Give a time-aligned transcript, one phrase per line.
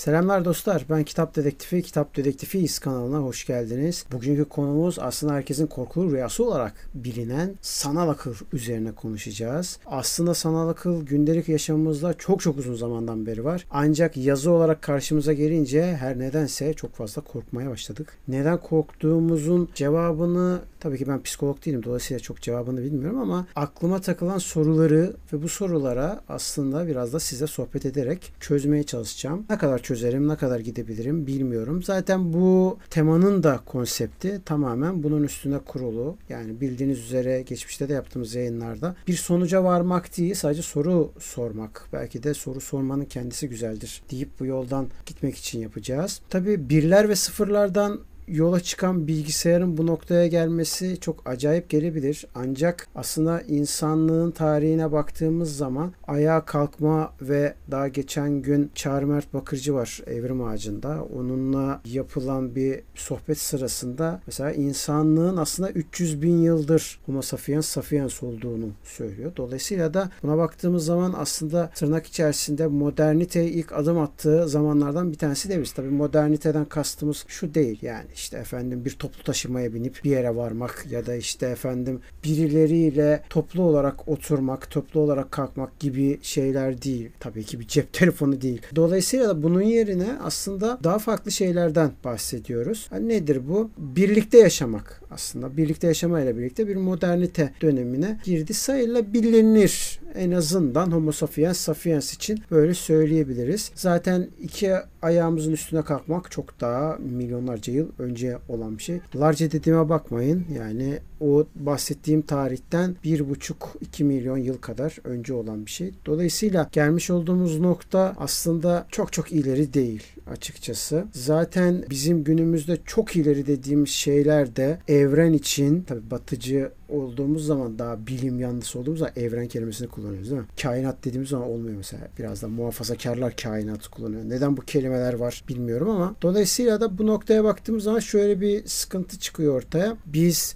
[0.00, 0.84] Selamlar dostlar.
[0.90, 4.04] Ben Kitap Dedektifi, Kitap Dedektifiyiz kanalına hoş geldiniz.
[4.12, 9.78] Bugünkü konumuz aslında herkesin korkulu rüyası olarak bilinen sanal akıl üzerine konuşacağız.
[9.86, 13.66] Aslında sanal akıl gündelik yaşamımızda çok çok uzun zamandan beri var.
[13.70, 18.12] Ancak yazı olarak karşımıza gelince her nedense çok fazla korkmaya başladık.
[18.28, 24.38] Neden korktuğumuzun cevabını tabii ki ben psikolog değilim dolayısıyla çok cevabını bilmiyorum ama aklıma takılan
[24.38, 29.46] soruları ve bu sorulara aslında biraz da size sohbet ederek çözmeye çalışacağım.
[29.50, 31.82] Ne kadar çözerim, ne kadar gidebilirim bilmiyorum.
[31.82, 36.16] Zaten bu temanın da konsepti tamamen bunun üstüne kurulu.
[36.28, 41.88] Yani bildiğiniz üzere geçmişte de yaptığımız yayınlarda bir sonuca varmak değil sadece soru sormak.
[41.92, 46.20] Belki de soru sormanın kendisi güzeldir deyip bu yoldan gitmek için yapacağız.
[46.28, 52.26] Tabii birler ve sıfırlardan yola çıkan bilgisayarın bu noktaya gelmesi çok acayip gelebilir.
[52.34, 59.74] Ancak aslında insanlığın tarihine baktığımız zaman ayağa kalkma ve daha geçen gün Çağrı Mert Bakırcı
[59.74, 61.04] var Evrim Ağacı'nda.
[61.16, 68.68] Onunla yapılan bir sohbet sırasında mesela insanlığın aslında 300 bin yıldır Homo sapiens sapiens olduğunu
[68.84, 69.32] söylüyor.
[69.36, 75.48] Dolayısıyla da buna baktığımız zaman aslında tırnak içerisinde modernite ilk adım attığı zamanlardan bir tanesi
[75.48, 75.72] diyebiliriz.
[75.72, 80.86] Tabii moderniteden kastımız şu değil yani işte efendim bir toplu taşımaya binip bir yere varmak
[80.90, 87.10] ya da işte efendim birileriyle toplu olarak oturmak, toplu olarak kalkmak gibi şeyler değil.
[87.20, 88.62] Tabii ki bir cep telefonu değil.
[88.76, 92.88] Dolayısıyla da bunun yerine aslında daha farklı şeylerden bahsediyoruz.
[92.92, 93.70] Yani nedir bu?
[93.78, 95.56] Birlikte yaşamak aslında.
[95.56, 100.00] Birlikte yaşamayla birlikte bir modernite dönemine girdi sayılabilir.
[100.14, 103.72] En azından Homo sapiens sapiens için böyle söyleyebiliriz.
[103.74, 109.00] Zaten iki ayağımızın üstüne kalkmak çok daha milyonlarca yıl önce olan bir şey.
[109.16, 110.46] Large dediğime bakmayın.
[110.58, 115.92] Yani o bahsettiğim tarihten bir buçuk iki milyon yıl kadar önce olan bir şey.
[116.06, 121.04] Dolayısıyla gelmiş olduğumuz nokta aslında çok çok ileri değil açıkçası.
[121.12, 128.06] Zaten bizim günümüzde çok ileri dediğimiz şeyler de evren için tabi batıcı olduğumuz zaman daha
[128.06, 130.46] bilim yanlısı olduğumuz zaman evren kelimesini kullanıyoruz değil mi?
[130.62, 132.08] Kainat dediğimiz zaman olmuyor mesela.
[132.18, 134.22] Biraz da muhafazakarlar kainatı kullanıyor.
[134.24, 139.18] Neden bu kelimeler var bilmiyorum ama dolayısıyla da bu noktaya baktığımız zaman şöyle bir sıkıntı
[139.18, 139.96] çıkıyor ortaya.
[140.06, 140.54] Biz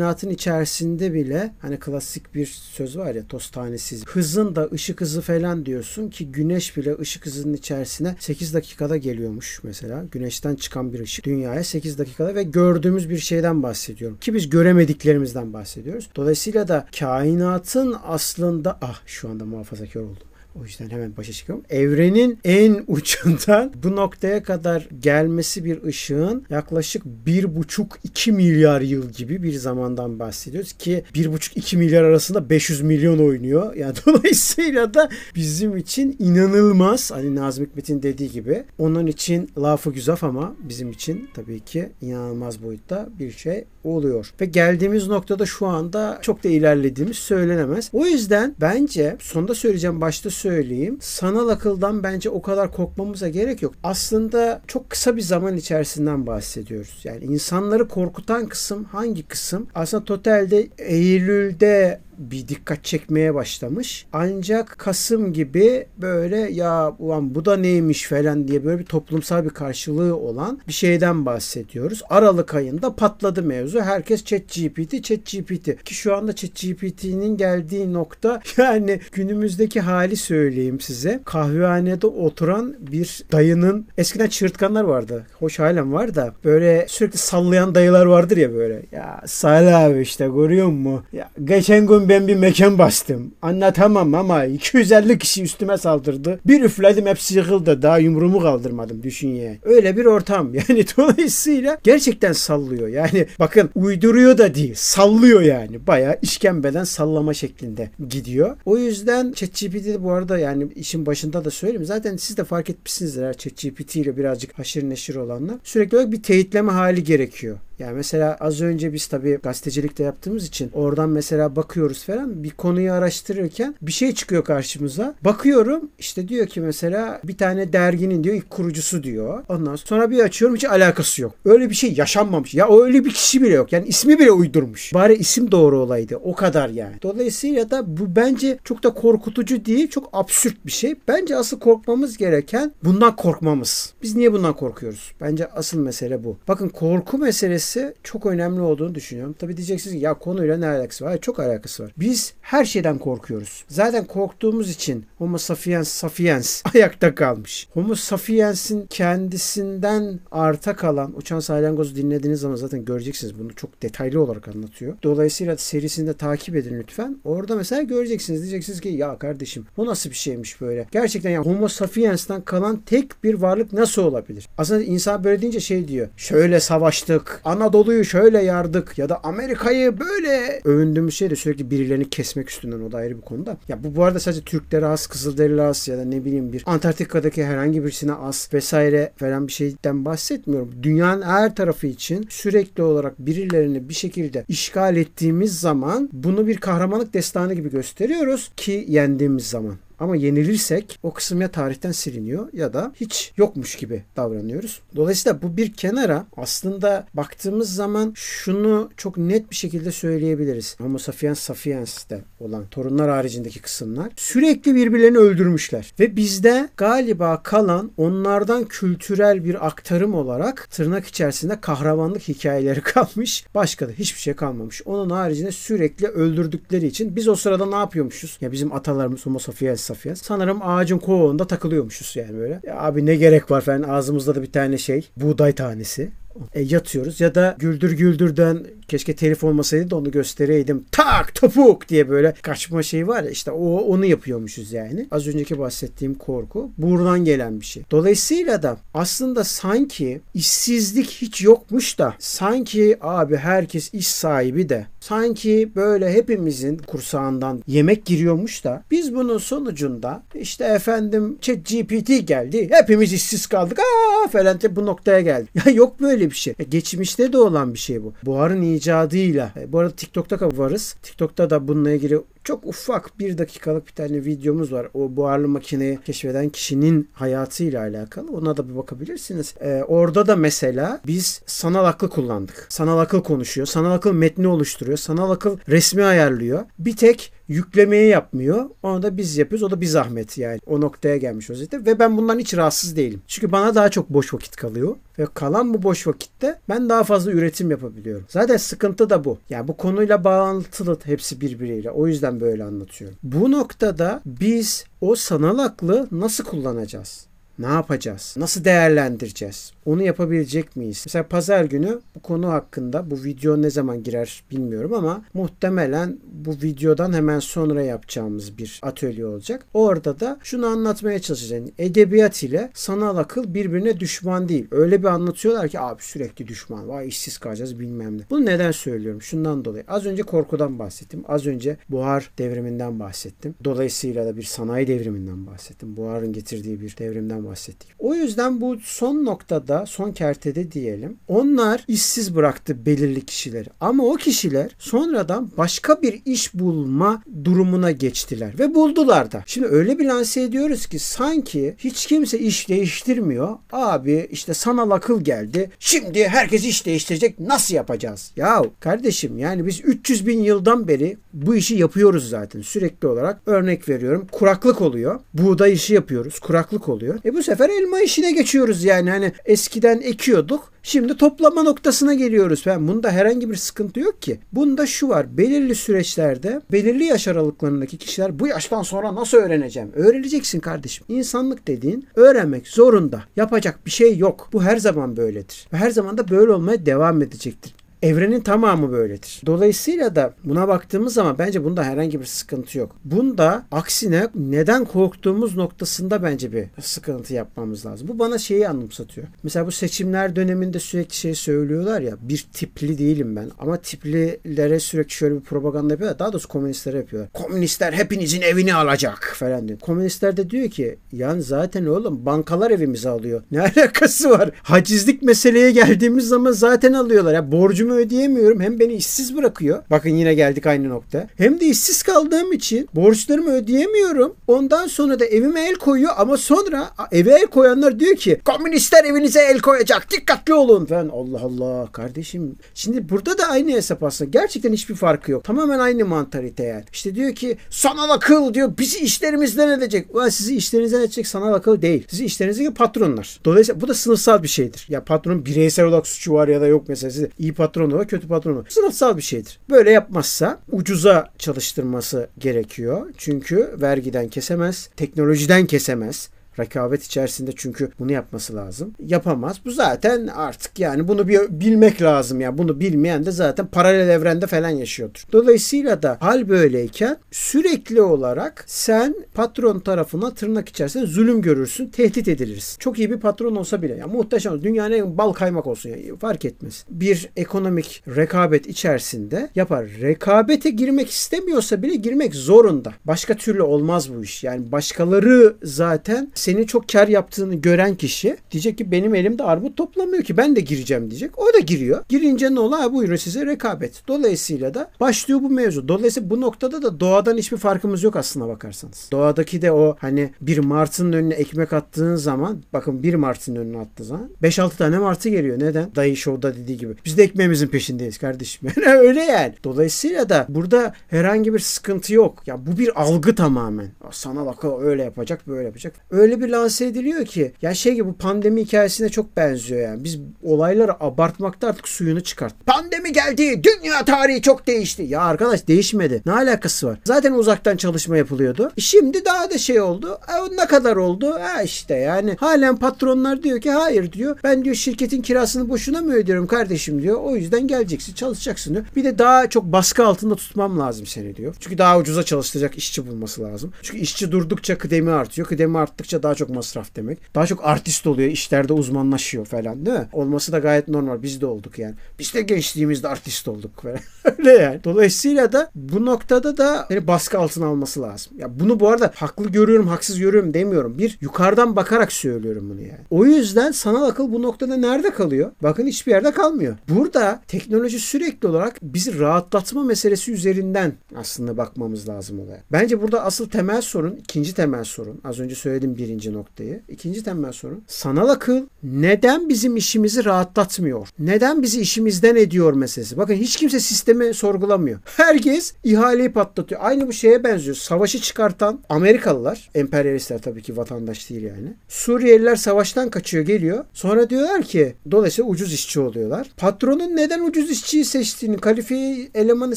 [0.00, 5.20] kainatın içerisinde bile hani klasik bir söz var ya toz tanesi hızın da ışık hızı
[5.20, 10.04] falan diyorsun ki güneş bile ışık hızının içerisine 8 dakikada geliyormuş mesela.
[10.12, 14.18] Güneşten çıkan bir ışık dünyaya 8 dakikada ve gördüğümüz bir şeyden bahsediyorum.
[14.20, 16.08] Ki biz göremediklerimizden bahsediyoruz.
[16.16, 20.29] Dolayısıyla da kainatın aslında ah şu anda muhafazakar oldum.
[20.54, 21.64] O yüzden hemen başa çıkıyorum.
[21.70, 29.52] Evrenin en ucundan bu noktaya kadar gelmesi bir ışığın yaklaşık 1,5-2 milyar yıl gibi bir
[29.52, 33.74] zamandan bahsediyoruz ki 1,5-2 milyar arasında 500 milyon oynuyor.
[33.80, 40.24] Yani dolayısıyla da bizim için inanılmaz hani Nazım Hikmet'in dediği gibi onun için lafı güzaf
[40.24, 44.32] ama bizim için tabii ki inanılmaz boyutta bir şey oluyor.
[44.40, 47.90] Ve geldiğimiz noktada şu anda çok da ilerlediğimiz söylenemez.
[47.92, 50.98] O yüzden bence sonunda söyleyeceğim başta söyleyeyim.
[51.00, 53.74] Sanal akıldan bence o kadar korkmamıza gerek yok.
[53.82, 57.00] Aslında çok kısa bir zaman içerisinden bahsediyoruz.
[57.04, 59.66] Yani insanları korkutan kısım hangi kısım?
[59.74, 64.06] Aslında totalde Eylül'de bir dikkat çekmeye başlamış.
[64.12, 69.50] Ancak Kasım gibi böyle ya ulan bu da neymiş falan diye böyle bir toplumsal bir
[69.50, 72.02] karşılığı olan bir şeyden bahsediyoruz.
[72.10, 73.80] Aralık ayında patladı mevzu.
[73.80, 75.84] Herkes ChatGPT, ChatGPT.
[75.84, 81.20] Ki şu anda ChatGPT'nin geldiği nokta yani günümüzdeki hali söyleyeyim size.
[81.24, 85.26] Kahvehanede oturan bir dayının eskiden çığırtkanlar vardı.
[85.38, 88.82] Hoş halen var da böyle sürekli sallayan dayılar vardır ya böyle.
[88.92, 91.04] Ya Salih abi işte görüyor musun?
[91.12, 93.34] Ya geçen gün ben bir mekan bastım.
[93.42, 96.40] Anlatamam ama 250 kişi üstüme saldırdı.
[96.46, 97.82] Bir üfledim hepsi yıkıldı.
[97.82, 99.52] Daha yumruğumu kaldırmadım düşün ya.
[99.62, 100.50] Öyle bir ortam.
[100.68, 102.88] Yani dolayısıyla gerçekten sallıyor.
[102.88, 104.74] Yani bakın uyduruyor da değil.
[104.76, 105.86] Sallıyor yani.
[105.86, 108.56] Bayağı işkembeden sallama şeklinde gidiyor.
[108.64, 111.84] O yüzden ChatGPT bu arada yani işin başında da söyleyeyim.
[111.84, 113.34] Zaten siz de fark etmişsinizdir.
[113.34, 115.56] ChatGPT ile birazcık haşır neşir olanlar.
[115.64, 117.58] Sürekli olarak bir teyitleme hali gerekiyor.
[117.80, 122.92] Yani mesela az önce biz tabii gazetecilikte yaptığımız için oradan mesela bakıyoruz falan bir konuyu
[122.92, 125.14] araştırırken bir şey çıkıyor karşımıza.
[125.24, 129.44] Bakıyorum işte diyor ki mesela bir tane derginin diyor ilk kurucusu diyor.
[129.48, 131.34] Ondan sonra bir açıyorum hiç alakası yok.
[131.44, 132.54] Öyle bir şey yaşanmamış.
[132.54, 133.72] Ya öyle bir kişi bile yok.
[133.72, 134.94] Yani ismi bile uydurmuş.
[134.94, 136.16] Bari isim doğru olaydı.
[136.16, 136.94] O kadar yani.
[137.02, 139.88] Dolayısıyla da bu bence çok da korkutucu değil.
[139.88, 140.94] Çok absürt bir şey.
[141.08, 143.94] Bence asıl korkmamız gereken bundan korkmamız.
[144.02, 145.12] Biz niye bundan korkuyoruz?
[145.20, 146.38] Bence asıl mesele bu.
[146.48, 149.34] Bakın korku meselesi edilmesi çok önemli olduğunu düşünüyorum.
[149.38, 151.18] Tabii diyeceksiniz ki ya konuyla ne alakası var?
[151.20, 151.92] Çok alakası var.
[151.96, 153.64] Biz her şeyden korkuyoruz.
[153.68, 157.68] Zaten korktuğumuz için Homo sapiens sapiens ayakta kalmış.
[157.70, 164.48] Homo sapiens'in kendisinden arta kalan uçan salyangozu dinlediğiniz zaman zaten göreceksiniz bunu çok detaylı olarak
[164.48, 164.96] anlatıyor.
[165.02, 167.20] Dolayısıyla serisini de takip edin lütfen.
[167.24, 168.40] Orada mesela göreceksiniz.
[168.42, 170.86] Diyeceksiniz ki ya kardeşim bu nasıl bir şeymiş böyle.
[170.92, 174.48] Gerçekten ya Homo sapiens'ten kalan tek bir varlık nasıl olabilir?
[174.58, 176.08] Aslında insan böyle deyince şey diyor.
[176.16, 177.40] Şöyle savaştık.
[177.60, 178.98] Anadolu'yu şöyle yardık.
[178.98, 182.80] Ya da Amerika'yı böyle övündüğümüz şey de sürekli birilerini kesmek üstünden.
[182.80, 183.56] O da ayrı bir konuda.
[183.68, 187.44] Ya bu bu arada sadece Türklere az, Kızılderili az ya da ne bileyim bir Antarktika'daki
[187.44, 190.70] herhangi birisine az vesaire falan bir şeyden bahsetmiyorum.
[190.82, 197.14] Dünyanın her tarafı için sürekli olarak birilerini bir şekilde işgal ettiğimiz zaman bunu bir kahramanlık
[197.14, 199.74] destanı gibi gösteriyoruz ki yendiğimiz zaman.
[200.00, 204.80] Ama yenilirsek o kısım ya tarihten siliniyor ya da hiç yokmuş gibi davranıyoruz.
[204.96, 210.76] Dolayısıyla bu bir kenara aslında baktığımız zaman şunu çok net bir şekilde söyleyebiliriz.
[210.80, 215.92] Homo sapiens sapiens'te olan torunlar haricindeki kısımlar sürekli birbirlerini öldürmüşler.
[216.00, 223.44] Ve bizde galiba kalan onlardan kültürel bir aktarım olarak tırnak içerisinde kahramanlık hikayeleri kalmış.
[223.54, 224.82] Başka da hiçbir şey kalmamış.
[224.84, 228.38] Onun haricinde sürekli öldürdükleri için biz o sırada ne yapıyormuşuz?
[228.40, 230.16] Ya bizim atalarımız Homo sapiens Safiye.
[230.16, 232.60] Sanırım ağacın kovuğunda takılıyormuşuz yani böyle.
[232.66, 236.10] Ya abi ne gerek var falan ağzımızda da bir tane şey buğday tanesi.
[236.54, 240.84] E, yatıyoruz ya da güldür güldürden keşke telif olmasaydı da onu göstereydim.
[240.92, 245.08] Tak topuk diye böyle kaçma şeyi var ya işte o onu yapıyormuşuz yani.
[245.10, 247.82] Az önceki bahsettiğim korku buradan gelen bir şey.
[247.90, 255.72] Dolayısıyla da aslında sanki işsizlik hiç yokmuş da sanki abi herkes iş sahibi de sanki
[255.76, 263.12] böyle hepimizin kursağından yemek giriyormuş da biz bunun sonucunda işte efendim chat GPT geldi hepimiz
[263.12, 265.48] işsiz kaldık aa falan bu noktaya geldi.
[265.66, 266.54] Ya yok böyle bir şey.
[266.58, 268.12] Ya geçmişte de olan bir şey bu.
[268.22, 269.52] Buharın icadıyla.
[269.56, 270.96] E, bu arada TikTok'ta varız.
[271.02, 274.88] TikTok'ta da bununla ilgili çok ufak bir dakikalık bir tane videomuz var.
[274.94, 278.32] O buharlı makineyi keşfeden kişinin hayatıyla alakalı.
[278.32, 279.54] Ona da bir bakabilirsiniz.
[279.60, 282.66] Ee, orada da mesela biz sanal akıl kullandık.
[282.68, 283.66] Sanal akıl konuşuyor.
[283.66, 284.98] Sanal akıl metni oluşturuyor.
[284.98, 286.64] Sanal akıl resmi ayarlıyor.
[286.78, 288.70] Bir tek yüklemeyi yapmıyor.
[288.82, 289.62] Onu da biz yapıyoruz.
[289.62, 290.60] O da bir zahmet yani.
[290.66, 291.86] O noktaya gelmiş vaziyette.
[291.86, 293.22] Ve ben bundan hiç rahatsız değilim.
[293.26, 294.96] Çünkü bana daha çok boş vakit kalıyor.
[295.18, 298.24] Ve kalan bu boş vakitte ben daha fazla üretim yapabiliyorum.
[298.28, 299.38] Zaten sıkıntı da bu.
[299.50, 301.90] Yani bu konuyla bağlantılı hepsi birbiriyle.
[301.90, 303.18] O yüzden böyle anlatıyorum.
[303.22, 307.29] Bu noktada biz o sanal aklı nasıl kullanacağız?
[307.60, 308.34] Ne yapacağız?
[308.38, 309.72] Nasıl değerlendireceğiz?
[309.86, 311.02] Onu yapabilecek miyiz?
[311.06, 316.50] Mesela pazar günü bu konu hakkında bu video ne zaman girer bilmiyorum ama muhtemelen bu
[316.50, 319.64] videodan hemen sonra yapacağımız bir atölye olacak.
[319.74, 321.70] Orada da şunu anlatmaya çalışacağım.
[321.78, 324.66] Edebiyat ile sanal akıl birbirine düşman değil.
[324.70, 326.88] Öyle bir anlatıyorlar ki abi sürekli düşman.
[326.88, 328.22] Vay işsiz kalacağız bilmem ne.
[328.30, 329.22] Bunu neden söylüyorum?
[329.22, 329.84] Şundan dolayı.
[329.88, 331.24] Az önce korkudan bahsettim.
[331.28, 333.54] Az önce buhar devriminden bahsettim.
[333.64, 335.96] Dolayısıyla da bir sanayi devriminden bahsettim.
[335.96, 337.88] Buharın getirdiği bir devrimden bahsettik.
[337.98, 341.16] O yüzden bu son noktada, son kertede diyelim.
[341.28, 343.68] Onlar işsiz bıraktı belirli kişileri.
[343.80, 349.42] Ama o kişiler sonradan başka bir iş bulma durumuna geçtiler ve buldular da.
[349.46, 353.56] Şimdi öyle bir lanse ediyoruz ki sanki hiç kimse iş değiştirmiyor.
[353.72, 355.70] Abi işte sanal akıl geldi.
[355.78, 357.40] Şimdi herkes iş değiştirecek.
[357.40, 358.32] Nasıl yapacağız?
[358.36, 363.40] Ya kardeşim yani biz 300 bin yıldan beri bu işi yapıyoruz zaten sürekli olarak.
[363.46, 364.26] Örnek veriyorum.
[364.32, 365.20] Kuraklık oluyor.
[365.34, 366.38] Buğday işi yapıyoruz.
[366.38, 367.18] Kuraklık oluyor.
[367.24, 369.10] E bu sefer elma işine geçiyoruz yani.
[369.10, 370.72] Hani eskiden ekiyorduk.
[370.82, 372.62] Şimdi toplama noktasına geliyoruz.
[372.66, 374.40] Ben bunda herhangi bir sıkıntı yok ki.
[374.52, 375.36] Bunda şu var.
[375.36, 379.90] Belirli süreçlerde belirli yaş aralıklarındaki kişiler bu yaştan sonra nasıl öğreneceğim?
[379.94, 381.06] Öğreneceksin kardeşim.
[381.08, 383.24] İnsanlık dediğin öğrenmek zorunda.
[383.36, 384.48] Yapacak bir şey yok.
[384.52, 385.68] Bu her zaman böyledir.
[385.72, 387.74] Ve her zaman da böyle olmaya devam edecektir.
[388.02, 389.40] Evrenin tamamı böyledir.
[389.46, 392.96] Dolayısıyla da buna baktığımız zaman bence bunda herhangi bir sıkıntı yok.
[393.04, 398.08] Bunda aksine neden korktuğumuz noktasında bence bir sıkıntı yapmamız lazım.
[398.08, 399.26] Bu bana şeyi anımsatıyor.
[399.42, 405.12] Mesela bu seçimler döneminde sürekli şey söylüyorlar ya bir tipli değilim ben ama tiplilere sürekli
[405.12, 406.18] şöyle bir propaganda yapıyorlar.
[406.18, 407.32] Daha doğrusu komünistlere yapıyorlar.
[407.32, 409.78] Komünistler hepinizin evini alacak falan diyor.
[409.78, 413.42] Komünistler de diyor ki yani zaten oğlum bankalar evimizi alıyor.
[413.50, 414.50] Ne alakası var?
[414.62, 417.34] Hacizlik meseleye geldiğimiz zaman zaten alıyorlar.
[417.34, 417.52] Ya
[417.90, 418.60] borcumu ödeyemiyorum.
[418.60, 419.82] Hem beni işsiz bırakıyor.
[419.90, 421.28] Bakın yine geldik aynı nokta.
[421.36, 424.34] Hem de işsiz kaldığım için borçlarımı ödeyemiyorum.
[424.46, 429.40] Ondan sonra da evime el koyuyor ama sonra eve el koyanlar diyor ki komünistler evinize
[429.40, 430.10] el koyacak.
[430.10, 430.86] Dikkatli olun.
[430.90, 432.56] Ben Allah Allah kardeşim.
[432.74, 434.30] Şimdi burada da aynı hesap aslında.
[434.30, 435.44] Gerçekten hiçbir farkı yok.
[435.44, 436.84] Tamamen aynı mantalite yani.
[436.92, 440.14] İşte diyor ki sanal akıl diyor bizi işlerimizden edecek.
[440.14, 442.06] Ulan sizi işlerinizden edecek sanal akıl değil.
[442.10, 443.40] Sizi işlerinizdeki patronlar.
[443.44, 444.86] Dolayısıyla bu da sınıfsal bir şeydir.
[444.88, 447.10] Ya patronun bireysel olarak suçu var ya da yok mesela.
[447.10, 448.66] Size iyi patron var, kötü patron var.
[448.68, 449.60] Sınıfsal bir şeydir.
[449.70, 453.06] Böyle yapmazsa ucuza çalıştırması gerekiyor.
[453.16, 456.30] Çünkü vergiden kesemez, teknolojiden kesemez.
[456.60, 458.94] Rekabet içerisinde çünkü bunu yapması lazım.
[459.06, 459.60] Yapamaz.
[459.64, 462.58] Bu zaten artık yani bunu bir bilmek lazım ya.
[462.58, 465.24] Bunu bilmeyen de zaten paralel evrende falan yaşıyordur.
[465.32, 472.78] Dolayısıyla da hal böyleyken sürekli olarak sen patron tarafına tırnak içerisinde zulüm görürsün, tehdit edilirsin.
[472.78, 476.44] Çok iyi bir patron olsa bile ya muhteşem dünyanın en bal kaymak olsun ya fark
[476.44, 476.84] etmez.
[476.90, 479.86] Bir ekonomik rekabet içerisinde yapar.
[480.00, 482.92] Rekabete girmek istemiyorsa bile girmek zorunda.
[483.04, 484.44] Başka türlü olmaz bu iş.
[484.44, 490.22] Yani başkaları zaten senin çok kar yaptığını gören kişi diyecek ki benim elimde armut toplamıyor
[490.22, 491.38] ki ben de gireceğim diyecek.
[491.38, 492.04] O da giriyor.
[492.08, 492.92] Girince ne oluyor?
[492.92, 494.02] Buyurun size rekabet.
[494.08, 495.88] Dolayısıyla da başlıyor bu mevzu.
[495.88, 499.08] Dolayısıyla bu noktada da doğadan hiçbir farkımız yok aslına bakarsanız.
[499.12, 504.04] Doğadaki de o hani bir martının önüne ekmek attığın zaman bakın bir martının önüne attığı
[504.04, 505.58] zaman 5-6 tane martı geliyor.
[505.58, 505.94] Neden?
[505.94, 506.94] Dayı Show'da dediği gibi.
[507.04, 508.68] Biz de ekmeğimizin peşindeyiz kardeşim.
[508.86, 509.54] Öyle yani.
[509.64, 512.42] Dolayısıyla da burada herhangi bir sıkıntı yok.
[512.46, 513.88] Ya bu bir algı tamamen.
[514.10, 515.94] Sanal akıl öyle yapacak böyle yapacak.
[516.10, 520.04] Öyle bir lanse ediliyor ki ya şey gibi bu pandemi hikayesine çok benziyor yani.
[520.04, 522.66] Biz olayları abartmakta artık suyunu çıkart.
[522.66, 523.62] Pandemi geldi.
[523.64, 525.02] Dünya tarihi çok değişti.
[525.02, 526.22] Ya arkadaş değişmedi.
[526.26, 526.98] Ne alakası var?
[527.04, 528.72] Zaten uzaktan çalışma yapılıyordu.
[528.76, 530.18] E şimdi daha da şey oldu.
[530.28, 531.34] E, ne kadar oldu?
[531.40, 534.38] Ha işte yani halen patronlar diyor ki hayır diyor.
[534.44, 537.20] Ben diyor şirketin kirasını boşuna mı ödüyorum kardeşim diyor.
[537.20, 538.84] O yüzden geleceksin çalışacaksın diyor.
[538.96, 541.56] Bir de daha çok baskı altında tutmam lazım seni diyor.
[541.60, 543.72] Çünkü daha ucuza çalıştıracak işçi bulması lazım.
[543.82, 545.48] Çünkü işçi durdukça kıdemi artıyor.
[545.48, 547.34] Kıdemi arttıkça daha çok masraf demek.
[547.34, 548.30] Daha çok artist oluyor.
[548.30, 550.08] işlerde uzmanlaşıyor falan değil mi?
[550.12, 551.22] Olması da gayet normal.
[551.22, 551.94] Biz de olduk yani.
[552.18, 553.98] Biz de gençliğimizde artist olduk falan.
[554.38, 554.84] Öyle yani.
[554.84, 558.32] Dolayısıyla da bu noktada da seni baskı altına alması lazım.
[558.38, 560.98] Ya bunu bu arada haklı görüyorum, haksız görüyorum demiyorum.
[560.98, 563.00] Bir yukarıdan bakarak söylüyorum bunu yani.
[563.10, 565.50] O yüzden sanal akıl bu noktada nerede kalıyor?
[565.62, 566.76] Bakın hiçbir yerde kalmıyor.
[566.88, 572.62] Burada teknoloji sürekli olarak bizi rahatlatma meselesi üzerinden aslında bakmamız lazım olaya.
[572.72, 575.20] Bence burada asıl temel sorun, ikinci temel sorun.
[575.24, 576.80] Az önce söyledim birinci noktayı.
[576.88, 577.84] İkinci temel sorun.
[577.86, 581.08] Sanal akıl neden bizim işimizi rahatlatmıyor?
[581.18, 583.16] Neden bizi işimizden ediyor meselesi?
[583.16, 584.98] Bakın hiç kimse sistemi sorgulamıyor.
[585.04, 586.80] Herkes ihaleyi patlatıyor.
[586.84, 587.76] Aynı bu şeye benziyor.
[587.76, 591.74] Savaşı çıkartan Amerikalılar, emperyalistler tabii ki vatandaş değil yani.
[591.88, 593.84] Suriyeliler savaştan kaçıyor geliyor.
[593.92, 596.50] Sonra diyorlar ki dolayısıyla ucuz işçi oluyorlar.
[596.56, 599.76] Patronun neden ucuz işçiyi seçtiğini, kalifiye elemanı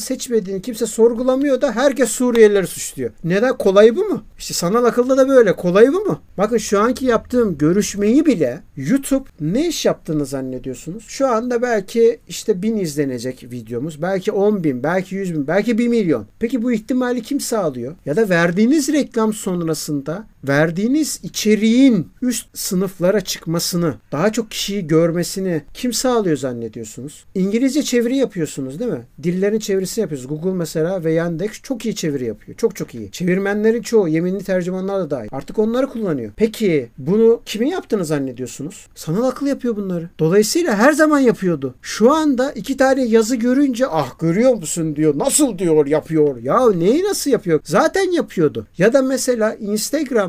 [0.00, 3.10] seçmediğini kimse sorgulamıyor da herkes Suriyelileri suçluyor.
[3.24, 3.58] Neden?
[3.58, 4.22] Kolayı bu mu?
[4.38, 5.56] İşte sanal akılda da böyle.
[5.56, 6.20] Kolayı bu mu?
[6.38, 11.04] Bakın şu anki yaptığım görüşmeyi bile YouTube ne iş yaptığını zannediyorsunuz?
[11.08, 14.02] Şu anda belki işte bin izlenecek videomuz.
[14.02, 16.26] Belki 10 bin, belki 100 bin, belki 1 milyon.
[16.38, 17.94] Peki bu ihtimali kim sağlıyor?
[18.06, 25.92] Ya da verdiğiniz reklam sonrasında verdiğiniz içeriğin üst sınıflara çıkmasını, daha çok kişiyi görmesini kim
[25.92, 27.24] sağlıyor zannediyorsunuz?
[27.34, 29.06] İngilizce çeviri yapıyorsunuz değil mi?
[29.22, 30.40] Dillerin çevirisini yapıyorsunuz.
[30.40, 32.58] Google mesela ve Yandex çok iyi çeviri yapıyor.
[32.58, 33.10] Çok çok iyi.
[33.10, 35.28] Çevirmenlerin çoğu, yeminli tercümanlar da dahil.
[35.32, 36.32] Artık onları kullanıyor.
[36.36, 38.86] Peki bunu kimin yaptığını zannediyorsunuz?
[38.94, 40.08] Sanal akıl yapıyor bunları.
[40.18, 41.74] Dolayısıyla her zaman yapıyordu.
[41.82, 45.18] Şu anda iki tane yazı görünce ah görüyor musun diyor.
[45.18, 46.42] Nasıl diyor yapıyor.
[46.42, 47.60] Ya neyi nasıl yapıyor?
[47.64, 48.66] Zaten yapıyordu.
[48.78, 49.54] Ya da mesela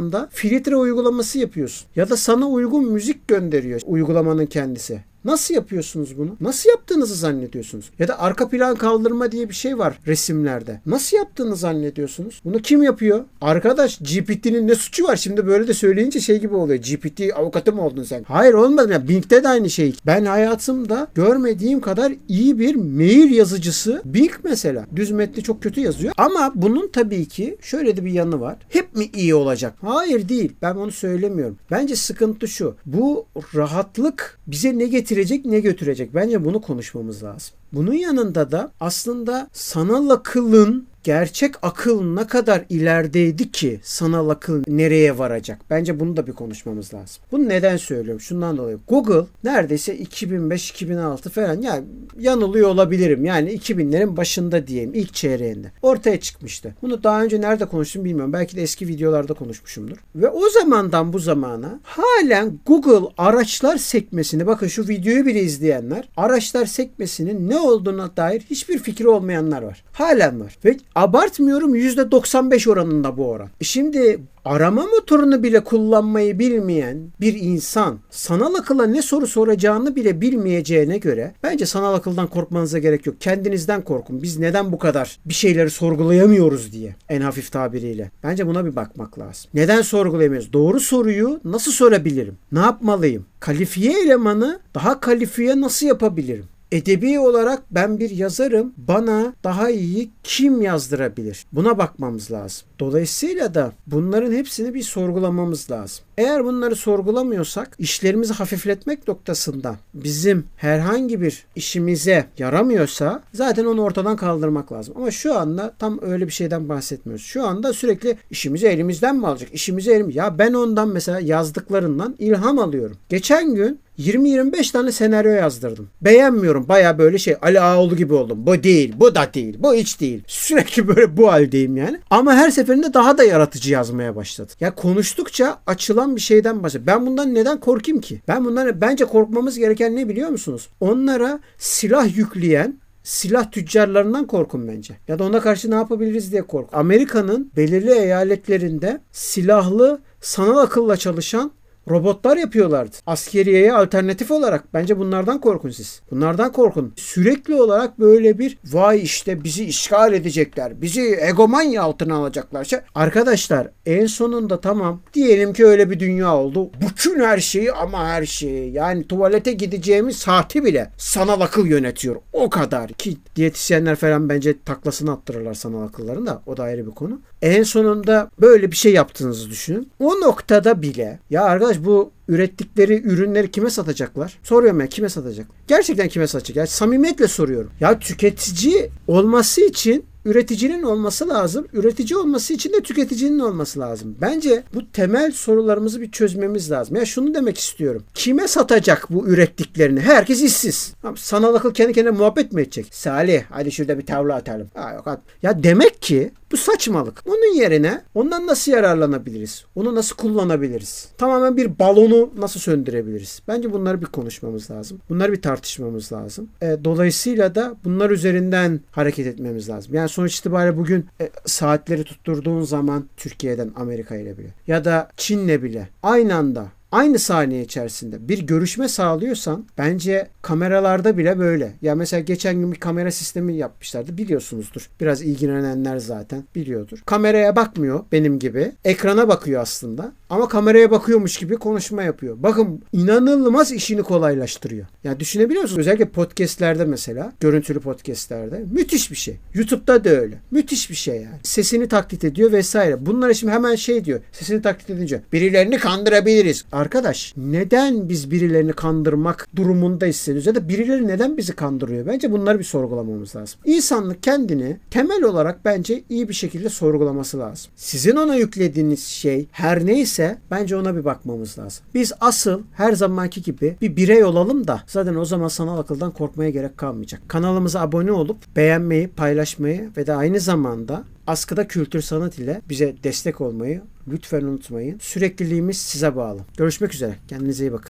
[0.05, 1.88] Instagram'da filtre uygulaması yapıyorsun.
[1.95, 5.03] Ya da sana uygun müzik gönderiyor uygulamanın kendisi.
[5.25, 6.38] Nasıl yapıyorsunuz bunu?
[6.41, 7.89] Nasıl yaptığınızı zannediyorsunuz?
[8.00, 10.82] Ya da arka plan kaldırma diye bir şey var resimlerde.
[10.86, 12.41] Nasıl yaptığını zannediyorsunuz?
[12.46, 13.24] Bunu kim yapıyor?
[13.41, 15.15] Arkadaş GPT'nin ne suçu var?
[15.15, 16.79] Şimdi böyle de söyleyince şey gibi oluyor.
[16.79, 18.24] GPT avukatı mı oldun sen?
[18.27, 18.91] Hayır olmadı.
[18.91, 19.96] Ya Bing'de de aynı şey.
[20.05, 24.86] Ben hayatımda görmediğim kadar iyi bir mail yazıcısı Bing mesela.
[24.96, 26.13] Düz metni çok kötü yazıyor.
[26.17, 28.58] Ama bunun tabii ki şöyle de bir yanı var.
[28.70, 29.74] Hep mi iyi olacak?
[29.82, 30.51] Hayır değil.
[30.62, 31.58] Ben onu söylemiyorum.
[31.72, 32.75] Bence sıkıntı şu.
[32.86, 36.15] Bu rahatlık bize ne getirecek ne götürecek?
[36.15, 37.55] Bence bunu konuşmamız lazım.
[37.74, 45.17] Bunun yanında da aslında sanal akılın gerçek akıl ne kadar ilerideydi ki sanal akıl nereye
[45.17, 45.59] varacak?
[45.69, 47.24] Bence bunu da bir konuşmamız lazım.
[47.31, 48.21] Bunu neden söylüyorum?
[48.21, 48.79] Şundan dolayı.
[48.88, 51.85] Google neredeyse 2005-2006 falan yani
[52.19, 53.25] yanılıyor olabilirim.
[53.25, 55.71] Yani 2000'lerin başında diyeyim ilk çeyreğinde.
[55.81, 56.75] Ortaya çıkmıştı.
[56.81, 58.33] Bunu daha önce nerede konuştum bilmiyorum.
[58.33, 59.97] Belki de eski videolarda konuşmuşumdur.
[60.15, 66.65] Ve o zamandan bu zamana halen Google araçlar sekmesini bakın şu videoyu bile izleyenler araçlar
[66.65, 69.83] sekmesinin ne olduğuna dair hiçbir fikri olmayanlar var.
[69.93, 70.57] Halen var.
[70.65, 73.50] Ve abartmıyorum %95 oranında bu oran.
[73.62, 80.98] Şimdi arama motorunu bile kullanmayı bilmeyen bir insan sanal akılla ne soru soracağını bile bilmeyeceğine
[80.98, 83.22] göre bence sanal akıldan korkmanıza gerek yok.
[83.22, 84.24] Kendinizden korkun.
[84.24, 88.12] Biz neden bu kadar bir şeyleri sorgulayamıyoruz diye en hafif tabiriyle.
[88.24, 89.52] Bence buna bir bakmak lazım.
[89.54, 90.54] Neden sorgulayamıyoruz?
[90.54, 92.38] Doğru soruyu nasıl sorabilirim?
[92.52, 93.25] Ne yapmalıyım?
[93.40, 96.46] Kalifiye elemanı daha kalifiye nasıl yapabilirim?
[96.72, 98.74] Edebi olarak ben bir yazarım.
[98.77, 101.45] Bana daha iyi kim yazdırabilir?
[101.51, 102.67] Buna bakmamız lazım.
[102.79, 106.04] Dolayısıyla da bunların hepsini bir sorgulamamız lazım.
[106.17, 114.72] Eğer bunları sorgulamıyorsak işlerimizi hafifletmek noktasında bizim herhangi bir işimize yaramıyorsa zaten onu ortadan kaldırmak
[114.72, 114.93] lazım.
[114.98, 117.25] Ama şu anda tam öyle bir şeyden bahsetmiyoruz.
[117.25, 119.53] Şu anda sürekli işimizi elimizden mi alacak?
[119.53, 122.98] İşimizi elim ya ben ondan mesela yazdıklarından ilham alıyorum.
[123.10, 125.89] Geçen gün 20-25 tane senaryo yazdırdım.
[126.01, 126.67] Beğenmiyorum.
[126.67, 128.45] Baya böyle şey Ali Ağoğlu gibi oldum.
[128.45, 130.24] Bu değil, bu da değil, bu hiç değil.
[130.27, 132.00] Sürekli böyle bu haldeyim yani.
[132.10, 134.55] Ama her seferinde daha da yaratıcı yazmaya başladım.
[134.60, 136.88] Ya konuştukça açılan bir şeyden bahsediyor.
[136.88, 138.21] Ben bundan neden korkayım ki?
[138.27, 140.69] Ben bundan bence korkmamız gereken ne biliyor musunuz?
[140.79, 144.97] Onlara silah yükleyen silah tüccarlarından korkun bence.
[145.07, 146.69] Ya da ona karşı ne yapabiliriz diye kork.
[146.74, 151.51] Amerika'nın belirli eyaletlerinde silahlı sanal akılla çalışan
[151.89, 152.96] robotlar yapıyorlardı.
[153.06, 156.01] Askeriyeye alternatif olarak bence bunlardan korkun siz.
[156.12, 156.94] Bunlardan korkun.
[156.96, 160.82] Sürekli olarak böyle bir vay işte bizi işgal edecekler.
[160.82, 162.68] Bizi egomanya altına alacaklar.
[162.96, 166.72] Arkadaşlar en sonunda tamam diyelim ki öyle bir dünya oldu.
[166.82, 172.15] Bütün her şeyi ama her şeyi yani tuvalete gideceğimiz saati bile sanal akıl yönetiyor.
[172.34, 176.92] O kadar ki diyetisyenler falan bence taklasını attırırlar sanal akılların da o da ayrı bir
[176.92, 177.22] konu.
[177.42, 179.92] En sonunda böyle bir şey yaptığınızı düşünün.
[180.00, 184.39] O noktada bile ya arkadaş bu ürettikleri ürünleri kime satacaklar?
[184.44, 185.48] Soruyorum ya kime satacak?
[185.67, 186.55] Gerçekten kime satacak?
[186.55, 187.72] Yani samimiyetle soruyorum.
[187.79, 191.67] Ya tüketici olması için üreticinin olması lazım.
[191.74, 194.15] Üretici olması için de tüketicinin olması lazım.
[194.22, 196.96] Bence bu temel sorularımızı bir çözmemiz lazım.
[196.96, 198.03] Ya şunu demek istiyorum.
[198.13, 200.00] Kime satacak bu ürettiklerini?
[200.00, 200.94] Herkes işsiz.
[201.15, 202.88] Sanal akıl kendi kendine muhabbet mi edecek?
[202.91, 204.67] Salih hadi şurada bir tavla atalım.
[204.74, 205.20] Ha, yok at.
[205.44, 207.24] Ya demek ki bu saçmalık.
[207.27, 209.65] Onun yerine ondan nasıl yararlanabiliriz?
[209.75, 211.10] Onu nasıl kullanabiliriz?
[211.17, 213.41] Tamamen bir balonu nasıl söndürebiliriz?
[213.48, 215.01] Bence bunları bir konuşmamız lazım.
[215.10, 216.50] Bunları bir tartışmamız lazım.
[216.62, 219.96] E, dolayısıyla da bunlar üzerinden hareket etmemiz lazım.
[219.96, 225.63] Yani sonuç itibariyle bugün e, saatleri tutturduğun zaman Türkiye'den Amerika ile bile ya da Çin'le
[225.63, 231.74] bile aynı anda aynı saniye içerisinde bir görüşme sağlıyorsan bence kameralarda bile böyle.
[231.82, 234.90] Ya mesela geçen gün bir kamera sistemi yapmışlardı biliyorsunuzdur.
[235.01, 237.00] Biraz ilgilenenler zaten biliyordur.
[237.05, 238.72] Kameraya bakmıyor benim gibi.
[238.86, 240.12] Ekrana bakıyor aslında.
[240.29, 242.36] Ama kameraya bakıyormuş gibi konuşma yapıyor.
[242.40, 244.86] Bakın inanılmaz işini kolaylaştırıyor.
[245.03, 245.79] Yani düşünebiliyor musunuz?
[245.79, 249.38] Özellikle podcastlerde mesela, görüntülü podcastlerde müthiş bir şey.
[249.53, 250.36] YouTube'da da öyle.
[250.51, 251.40] Müthiş bir şey yani.
[251.44, 253.05] Sesini taklit ediyor vesaire.
[253.05, 254.20] Bunlar şimdi hemen şey diyor.
[254.31, 256.66] Sesini taklit edince birilerini kandırabiliriz.
[256.75, 262.05] Arkadaş neden biz birilerini kandırmak durumunda hissediyoruz ya da birileri neden bizi kandırıyor?
[262.05, 263.59] Bence bunları bir sorgulamamız lazım.
[263.66, 267.72] İnsanlık kendini temel olarak bence iyi bir şekilde sorgulaması lazım.
[267.75, 271.85] Sizin ona yüklediğiniz şey her neyse bence ona bir bakmamız lazım.
[271.94, 276.50] Biz asıl her zamanki gibi bir birey olalım da zaten o zaman sanal akıldan korkmaya
[276.50, 277.22] gerek kalmayacak.
[277.27, 283.42] Kanalımıza abone olup beğenmeyi, paylaşmayı ve de aynı zamanda Askıda Kültür Sanat ile bize destek
[283.42, 285.00] olmayı lütfen unutmayın.
[285.00, 286.40] Sürekliliğimiz size bağlı.
[286.57, 287.16] Görüşmek üzere.
[287.27, 287.90] Kendinize iyi bakın.